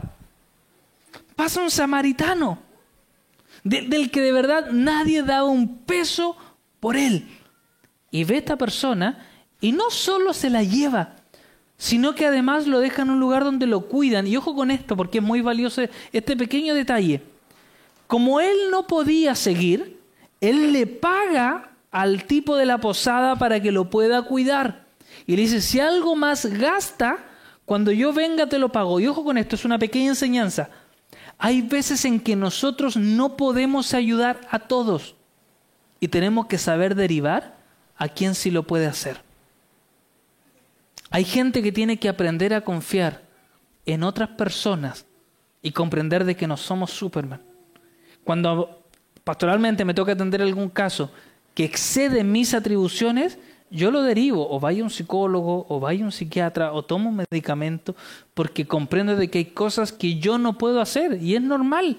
[1.34, 2.60] Pasa un samaritano
[3.62, 6.34] del que de verdad nadie daba un peso
[6.80, 7.28] por él.
[8.16, 9.26] Y ve a esta persona
[9.60, 11.16] y no solo se la lleva,
[11.76, 14.26] sino que además lo deja en un lugar donde lo cuidan.
[14.26, 15.82] Y ojo con esto, porque es muy valioso
[16.14, 17.20] este pequeño detalle.
[18.06, 20.00] Como él no podía seguir,
[20.40, 24.86] él le paga al tipo de la posada para que lo pueda cuidar.
[25.26, 27.18] Y le dice, si algo más gasta,
[27.66, 28.98] cuando yo venga te lo pago.
[28.98, 30.70] Y ojo con esto, es una pequeña enseñanza.
[31.36, 35.16] Hay veces en que nosotros no podemos ayudar a todos
[36.00, 37.55] y tenemos que saber derivar
[37.96, 39.20] a quien sí lo puede hacer.
[41.10, 43.22] Hay gente que tiene que aprender a confiar
[43.84, 45.06] en otras personas
[45.62, 47.40] y comprender de que no somos Superman.
[48.24, 48.82] Cuando
[49.24, 51.10] pastoralmente me toca atender algún caso
[51.54, 53.38] que excede mis atribuciones,
[53.70, 57.96] yo lo derivo, o vaya un psicólogo, o vaya un psiquiatra, o tomo un medicamento,
[58.34, 61.96] porque comprendo de que hay cosas que yo no puedo hacer, y es normal.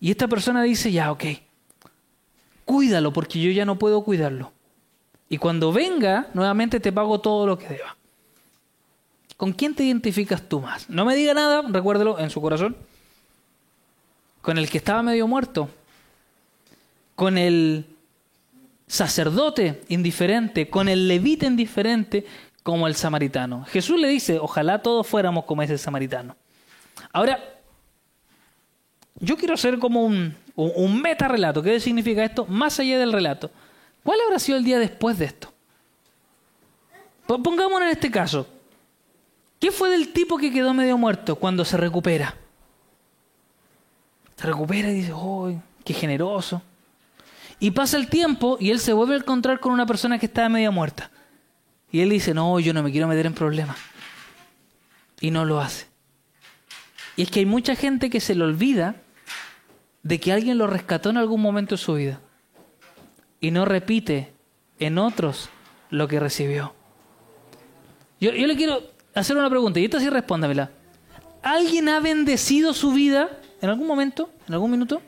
[0.00, 1.24] Y esta persona dice, ya, ok,
[2.64, 4.52] cuídalo, porque yo ya no puedo cuidarlo.
[5.28, 7.96] Y cuando venga, nuevamente te pago todo lo que deba.
[9.36, 10.88] ¿Con quién te identificas tú más?
[10.88, 12.76] No me diga nada, recuérdelo en su corazón.
[14.40, 15.68] Con el que estaba medio muerto.
[17.14, 17.86] Con el
[18.86, 22.24] sacerdote indiferente, con el levita indiferente,
[22.62, 23.64] como el samaritano.
[23.64, 26.36] Jesús le dice, ojalá todos fuéramos como ese samaritano.
[27.12, 27.38] Ahora,
[29.18, 31.62] yo quiero hacer como un, un meta relato.
[31.62, 32.46] ¿Qué significa esto?
[32.46, 33.50] Más allá del relato.
[34.06, 35.52] ¿Cuál habrá sido el día después de esto?
[37.26, 38.46] Pongámonos en este caso.
[39.58, 42.36] ¿Qué fue del tipo que quedó medio muerto cuando se recupera?
[44.36, 45.52] Se recupera y dice, ¡oh,
[45.84, 46.62] qué generoso!
[47.58, 50.48] Y pasa el tiempo y él se vuelve a encontrar con una persona que estaba
[50.50, 51.10] media muerta.
[51.90, 53.76] Y él dice, no, yo no me quiero meter en problemas.
[55.20, 55.88] Y no lo hace.
[57.16, 59.02] Y es que hay mucha gente que se le olvida
[60.04, 62.20] de que alguien lo rescató en algún momento de su vida.
[63.46, 64.32] Y no repite
[64.80, 65.50] en otros
[65.90, 66.74] lo que recibió.
[68.20, 68.82] Yo, le quiero
[69.14, 70.72] hacer una pregunta, y esta sí respóndamela.
[71.44, 74.30] ¿Alguien ha bendecido su vida en algún momento?
[74.48, 75.00] ¿En algún minuto?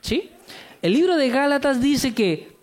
[0.00, 0.30] ¿Sí?
[0.80, 2.56] El libro de Gálatas dice que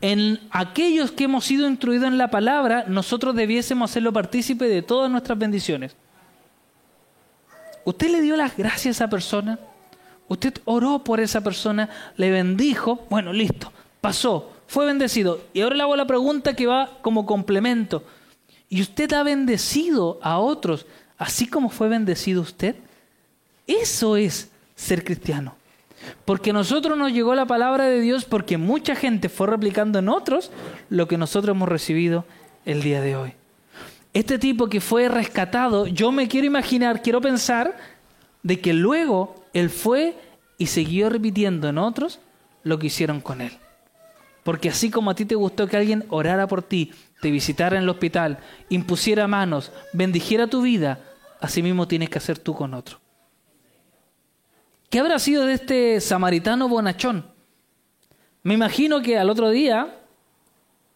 [0.00, 5.10] en aquellos que hemos sido instruidos en la palabra, nosotros debiésemos hacerlo partícipe de todas
[5.10, 5.94] nuestras bendiciones.
[7.84, 9.58] ¿Usted le dio las gracias a esa persona?
[10.26, 11.90] ¿Usted oró por esa persona?
[12.16, 13.06] ¿Le bendijo?
[13.10, 15.40] Bueno, listo, pasó, fue bendecido.
[15.52, 18.04] Y ahora le hago la pregunta que va como complemento.
[18.68, 20.86] ¿Y usted ha bendecido a otros
[21.18, 22.76] así como fue bendecido usted?
[23.66, 25.56] Eso es ser cristiano.
[26.24, 30.08] Porque a nosotros nos llegó la palabra de Dios porque mucha gente fue replicando en
[30.08, 30.50] otros
[30.88, 32.24] lo que nosotros hemos recibido
[32.64, 33.32] el día de hoy.
[34.12, 37.76] Este tipo que fue rescatado, yo me quiero imaginar, quiero pensar
[38.42, 40.16] de que luego él fue
[40.58, 42.18] y siguió repitiendo en otros
[42.62, 43.52] lo que hicieron con él.
[44.42, 47.82] Porque así como a ti te gustó que alguien orara por ti, te visitara en
[47.82, 51.00] el hospital, impusiera manos, bendijera tu vida,
[51.40, 52.98] así mismo tienes que hacer tú con otro.
[54.88, 57.24] ¿Qué habrá sido de este samaritano bonachón?
[58.42, 60.00] Me imagino que al otro día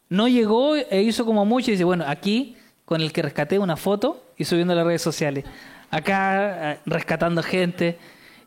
[0.08, 3.76] no llegó e hizo como mucho y dice, bueno, aquí con el que rescaté una
[3.76, 5.44] foto y subiendo a las redes sociales.
[5.90, 7.98] Acá eh, rescatando gente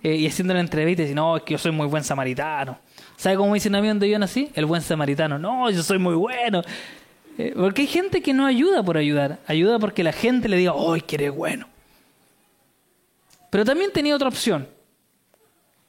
[0.03, 2.79] eh, y haciendo una entrevista y dice, no, es que yo soy muy buen samaritano.
[3.17, 4.51] ¿Sabe cómo dicen a mí donde yo nací?
[4.53, 5.39] El buen samaritano.
[5.39, 6.61] No, yo soy muy bueno.
[7.39, 9.39] Eh, porque hay gente que no ayuda por ayudar.
[9.47, 11.67] Ayuda porque la gente le diga, ¡ay, que eres bueno!
[13.49, 14.67] Pero también tenía otra opción.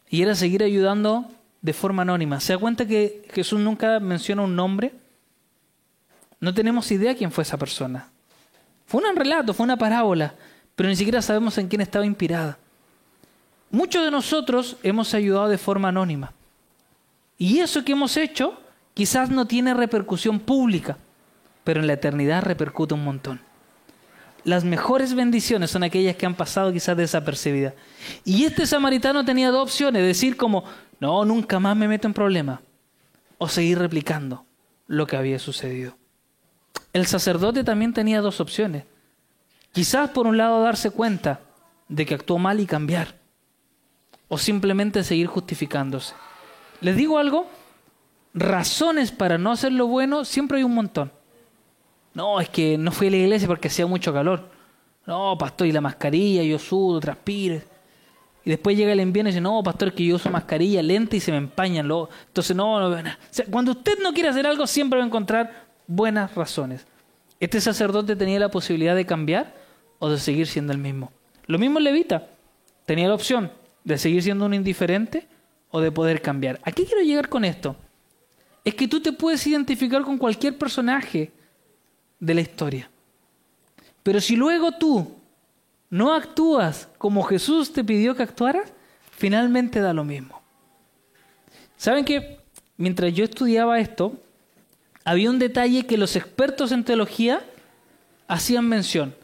[0.09, 1.27] Y era seguir ayudando
[1.61, 2.41] de forma anónima.
[2.41, 4.93] ¿Se da cuenta que Jesús nunca menciona un nombre?
[6.41, 8.09] No tenemos idea quién fue esa persona.
[8.87, 10.35] Fue un relato, fue una parábola,
[10.75, 12.59] pero ni siquiera sabemos en quién estaba inspirada.
[13.71, 16.33] Muchos de nosotros hemos ayudado de forma anónima.
[17.38, 18.61] Y eso que hemos hecho
[18.92, 20.98] quizás no tiene repercusión pública,
[21.64, 23.40] pero en la eternidad repercute un montón
[24.48, 27.74] las mejores bendiciones son aquellas que han pasado quizás desapercibidas.
[28.24, 30.64] Y este samaritano tenía dos opciones, decir como,
[31.01, 32.61] no, nunca más me meto en problemas,
[33.37, 34.46] o seguir replicando
[34.87, 35.96] lo que había sucedido.
[36.92, 38.85] El sacerdote también tenía dos opciones.
[39.72, 41.40] Quizás por un lado darse cuenta
[41.88, 43.16] de que actuó mal y cambiar,
[44.29, 46.14] o simplemente seguir justificándose.
[46.81, 47.47] Les digo algo,
[48.35, 51.11] razones para no hacer lo bueno siempre hay un montón.
[52.14, 54.49] No, es que no fui a la iglesia porque hacía mucho calor.
[55.07, 57.62] No, pastor, y la mascarilla, yo sudo, transpire.
[58.45, 61.21] y después llega el invierno y dice, no, pastor, que yo uso mascarilla lenta y
[61.21, 61.87] se me empañan.
[61.87, 62.11] Luego.
[62.27, 63.19] Entonces, no, no nada.
[63.47, 66.87] O cuando usted no quiere hacer algo, siempre va a encontrar buenas razones.
[67.41, 69.55] Este sacerdote tenía la posibilidad de cambiar
[69.99, 71.12] o de seguir siendo el mismo.
[71.47, 72.27] Lo mismo Levita.
[72.85, 73.53] Tenía la opción
[73.85, 75.29] de seguir siendo un indiferente
[75.70, 76.61] o de poder cambiar.
[76.64, 77.76] ¿A qué quiero llegar con esto?
[78.64, 81.33] Es que tú te puedes identificar con cualquier personaje
[82.18, 82.90] de la historia.
[84.02, 85.16] Pero si luego tú
[85.90, 88.72] no actúas como Jesús te pidió que actuaras,
[89.11, 90.40] finalmente da lo mismo.
[91.76, 92.40] ¿Saben que
[92.76, 94.12] mientras yo estudiaba esto,
[95.04, 97.42] había un detalle que los expertos en teología
[98.26, 99.14] hacían mención?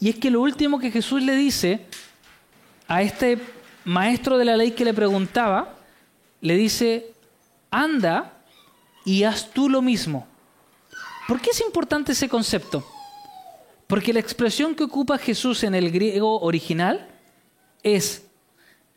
[0.00, 1.86] Y es que lo último que Jesús le dice
[2.86, 3.38] a este
[3.84, 5.77] maestro de la ley que le preguntaba,
[6.40, 7.12] le dice,
[7.70, 8.42] anda
[9.04, 10.26] y haz tú lo mismo.
[11.26, 12.86] ¿Por qué es importante ese concepto?
[13.86, 17.08] Porque la expresión que ocupa Jesús en el griego original
[17.82, 18.26] es,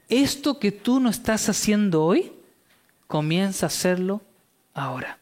[0.09, 2.33] esto que tú no estás haciendo hoy,
[3.07, 4.21] comienza a hacerlo
[4.73, 5.17] ahora.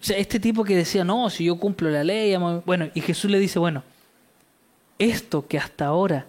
[0.00, 3.30] O sea, este tipo que decía, no, si yo cumplo la ley, bueno, y Jesús
[3.30, 3.82] le dice, bueno,
[4.98, 6.26] esto que hasta ahora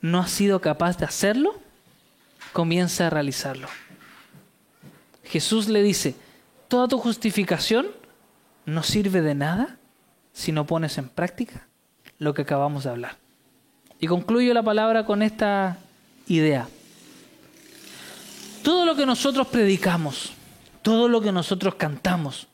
[0.00, 1.58] no has sido capaz de hacerlo,
[2.52, 3.68] comienza a realizarlo.
[5.24, 6.16] Jesús le dice,
[6.68, 7.88] toda tu justificación
[8.66, 9.78] no sirve de nada
[10.32, 11.66] si no pones en práctica
[12.18, 13.16] lo que acabamos de hablar.
[13.98, 15.78] Y concluyo la palabra con esta
[16.26, 16.68] idea.
[18.62, 20.32] Todo lo que nosotros predicamos,
[20.82, 22.48] todo lo que nosotros cantamos,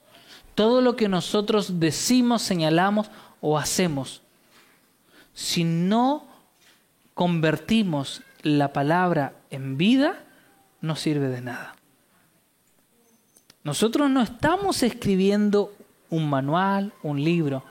[0.55, 4.23] todo lo que nosotros decimos, señalamos o hacemos,
[5.35, 6.27] si no
[7.15, 10.23] convertimos la palabra en vida,
[10.81, 11.77] no sirve de nada.
[13.65, 15.73] Nosotros no estamos escribiendo
[16.09, 17.65] un manual, un libro.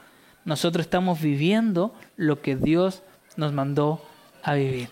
[0.43, 3.01] Nosotros estamos viviendo lo que Dios
[3.37, 4.01] nos mandó
[4.43, 4.89] a vivir.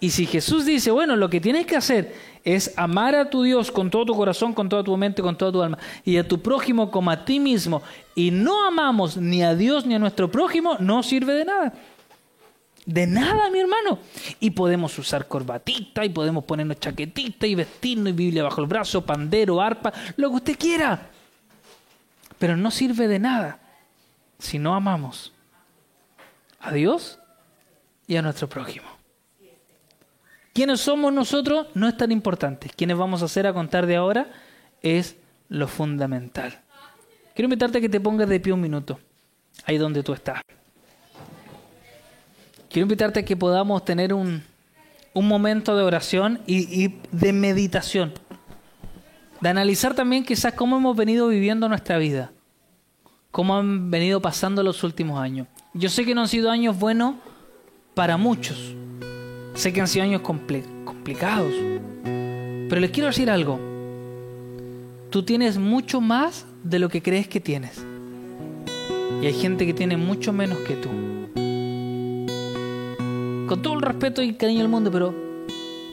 [0.00, 2.12] Y si Jesús dice, bueno, lo que tienes que hacer
[2.44, 5.52] es amar a tu Dios con todo tu corazón, con toda tu mente, con toda
[5.52, 7.82] tu alma, y a tu prójimo como a ti mismo,
[8.16, 11.72] y no amamos ni a Dios ni a nuestro prójimo, no sirve de nada.
[12.84, 13.98] De nada, mi hermano.
[14.40, 19.04] Y podemos usar corbatita, y podemos ponernos chaquetita, y vestirnos, y Biblia bajo el brazo,
[19.04, 21.10] pandero, arpa, lo que usted quiera.
[22.38, 23.60] Pero no sirve de nada
[24.38, 25.32] si no amamos
[26.60, 27.20] a Dios
[28.08, 28.86] y a nuestro prójimo.
[30.52, 31.68] ¿Quiénes somos nosotros?
[31.74, 32.68] No es tan importante.
[32.68, 34.30] ¿Quiénes vamos a hacer a contar de ahora?
[34.82, 35.16] Es
[35.48, 36.60] lo fundamental.
[37.34, 38.98] Quiero invitarte a que te pongas de pie un minuto,
[39.64, 40.42] ahí donde tú estás.
[42.72, 44.42] Quiero invitarte a que podamos tener un,
[45.14, 48.14] momento de oración y, y, de meditación.
[49.42, 52.32] De analizar también quizás cómo hemos venido viviendo nuestra vida.
[53.30, 55.48] Cómo han venido pasando los últimos años.
[55.74, 57.16] Yo sé que no han sido años buenos
[57.92, 58.74] para muchos.
[59.52, 61.52] Sé que han sido años complicados.
[62.04, 63.60] Pero les quiero decir algo.
[65.10, 67.84] Tú tienes mucho más de lo que crees que tienes.
[69.20, 71.11] Y hay gente que tiene mucho menos que tú
[73.48, 75.14] con todo el respeto y cariño del mundo, pero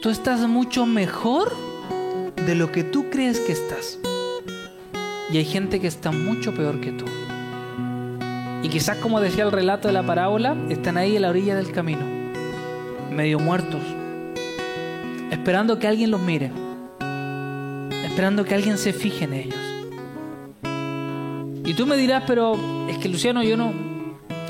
[0.02, 1.52] tú estás mucho mejor
[2.46, 3.98] de lo que tú crees que estás.
[5.32, 7.04] Y hay gente que está mucho peor que tú.
[8.62, 11.72] Y quizás como decía el relato de la parábola, están ahí en la orilla del
[11.72, 12.02] camino,
[13.10, 13.80] medio muertos,
[15.30, 16.50] esperando que alguien los mire,
[18.04, 19.54] esperando que alguien se fije en ellos.
[21.64, 22.58] Y tú me dirás, pero
[22.88, 23.72] es que Luciano, yo no,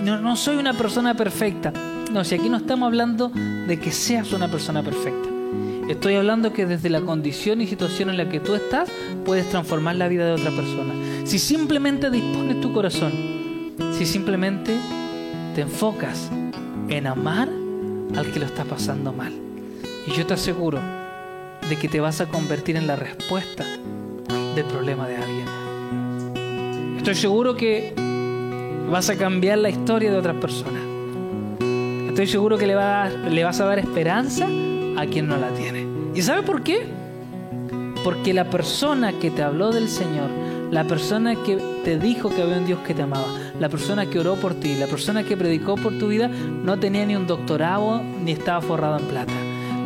[0.02, 1.72] no, no soy una persona perfecta.
[2.12, 5.28] No, si aquí no estamos hablando de que seas una persona perfecta.
[5.88, 8.90] Estoy hablando que desde la condición y situación en la que tú estás
[9.24, 10.92] puedes transformar la vida de otra persona.
[11.24, 13.12] Si simplemente dispones tu corazón,
[13.96, 14.76] si simplemente
[15.54, 16.30] te enfocas
[16.88, 17.48] en amar
[18.16, 19.32] al que lo está pasando mal.
[20.06, 20.80] Y yo te aseguro
[21.68, 23.64] de que te vas a convertir en la respuesta
[24.54, 26.96] del problema de alguien.
[26.96, 27.94] Estoy seguro que
[28.90, 30.79] vas a cambiar la historia de otras personas.
[32.20, 32.74] Estoy seguro que le,
[33.30, 34.46] le vas a dar esperanza
[34.98, 35.86] a quien no la tiene.
[36.14, 36.86] ¿Y sabe por qué?
[38.04, 40.28] Porque la persona que te habló del Señor,
[40.70, 43.24] la persona que te dijo que había un Dios que te amaba,
[43.58, 47.06] la persona que oró por ti, la persona que predicó por tu vida, no tenía
[47.06, 49.32] ni un doctorado ni estaba forrado en plata.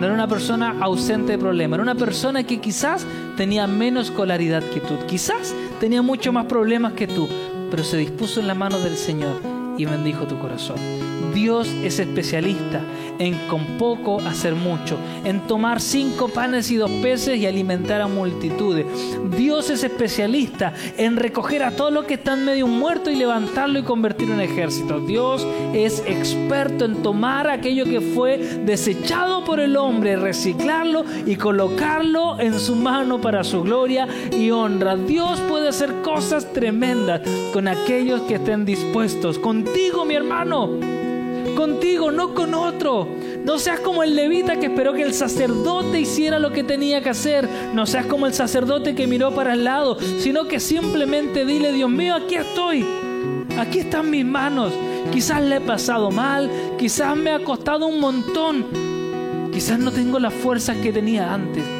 [0.00, 3.06] No era una persona ausente de problemas, era una persona que quizás
[3.36, 7.28] tenía menos escolaridad que tú, quizás tenía mucho más problemas que tú,
[7.70, 9.36] pero se dispuso en la mano del Señor
[9.78, 11.03] y bendijo tu corazón
[11.34, 12.80] Dios es especialista
[13.18, 18.08] en con poco hacer mucho, en tomar cinco panes y dos peces y alimentar a
[18.08, 18.86] multitudes.
[19.36, 23.82] Dios es especialista en recoger a todos los que están medio muertos y levantarlo y
[23.82, 25.00] convertirlo en ejército.
[25.00, 32.38] Dios es experto en tomar aquello que fue desechado por el hombre, reciclarlo y colocarlo
[32.40, 34.96] en su mano para su gloria y honra.
[34.96, 37.22] Dios puede hacer cosas tremendas
[37.52, 39.38] con aquellos que estén dispuestos.
[39.38, 41.03] Contigo, mi hermano
[41.54, 43.08] contigo, no con otro.
[43.44, 47.10] No seas como el levita que esperó que el sacerdote hiciera lo que tenía que
[47.10, 47.48] hacer.
[47.74, 51.90] No seas como el sacerdote que miró para el lado, sino que simplemente dile, Dios
[51.90, 52.84] mío, aquí estoy.
[53.58, 54.72] Aquí están mis manos.
[55.12, 58.66] Quizás le he pasado mal, quizás me ha costado un montón.
[59.52, 61.73] Quizás no tengo las fuerzas que tenía antes.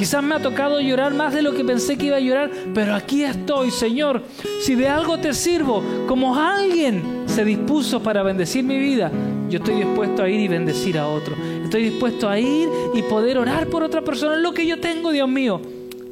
[0.00, 2.94] Quizás me ha tocado llorar más de lo que pensé que iba a llorar, pero
[2.94, 4.22] aquí estoy, Señor.
[4.62, 9.12] Si de algo te sirvo, como alguien se dispuso para bendecir mi vida,
[9.50, 11.36] yo estoy dispuesto a ir y bendecir a otro.
[11.62, 14.36] Estoy dispuesto a ir y poder orar por otra persona.
[14.36, 15.60] Lo que yo tengo, Dios mío,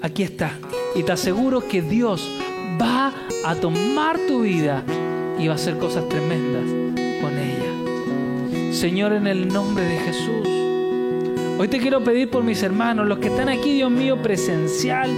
[0.02, 0.50] aquí está.
[0.94, 2.28] Y te aseguro que Dios
[2.78, 3.10] va
[3.46, 4.84] a tomar tu vida
[5.38, 8.74] y va a hacer cosas tremendas con ella.
[8.74, 10.57] Señor, en el nombre de Jesús.
[11.58, 15.10] Hoy te quiero pedir por mis hermanos, los que están aquí, Dios mío, presencial,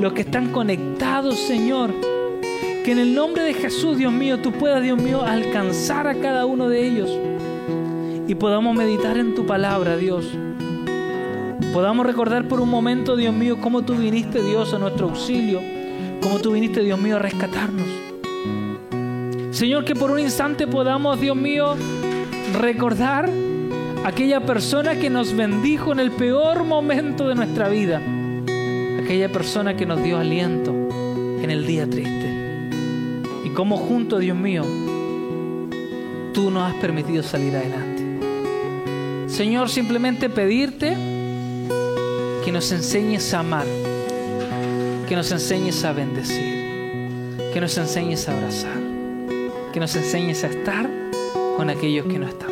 [0.00, 1.90] los que están conectados, Señor
[2.84, 6.46] que en el nombre de Jesús, Dios mío, tú puedas, Dios mío, alcanzar a cada
[6.46, 7.10] uno de ellos.
[8.26, 10.26] Y podamos meditar en tu palabra, Dios.
[11.72, 15.60] Podamos recordar por un momento, Dios mío, cómo tú viniste, Dios, a nuestro auxilio.
[16.22, 17.86] Cómo tú viniste, Dios mío, a rescatarnos.
[19.50, 21.74] Señor, que por un instante podamos, Dios mío,
[22.58, 23.28] recordar
[24.04, 28.00] aquella persona que nos bendijo en el peor momento de nuestra vida.
[29.02, 30.72] Aquella persona que nos dio aliento
[31.42, 32.20] en el día triste
[33.54, 34.64] cómo junto, Dios mío,
[36.32, 38.02] tú nos has permitido salir adelante.
[39.28, 40.96] Señor, simplemente pedirte
[42.44, 43.66] que nos enseñes a amar,
[45.08, 46.54] que nos enseñes a bendecir,
[47.52, 48.80] que nos enseñes a abrazar,
[49.72, 50.88] que nos enseñes a estar
[51.56, 52.49] con aquellos que no están.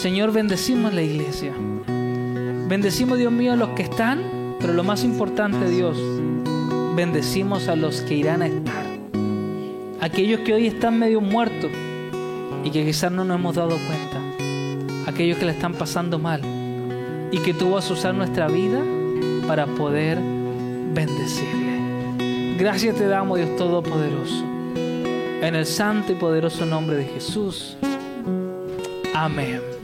[0.00, 1.52] Señor, bendecimos la iglesia.
[2.68, 5.98] Bendecimos, Dios mío, a los que están, pero lo más importante, Dios,
[6.94, 8.98] bendecimos a los que irán a estar
[10.00, 11.70] aquellos que hoy están medio muertos
[12.64, 16.40] y que quizás no nos hemos dado cuenta, aquellos que le están pasando mal
[17.30, 18.80] y que tú vas a usar nuestra vida
[19.46, 20.18] para poder
[20.94, 22.56] bendecirle.
[22.58, 24.44] Gracias te damos, Dios Todopoderoso,
[24.74, 27.76] en el santo y poderoso nombre de Jesús.
[29.14, 29.77] Amén.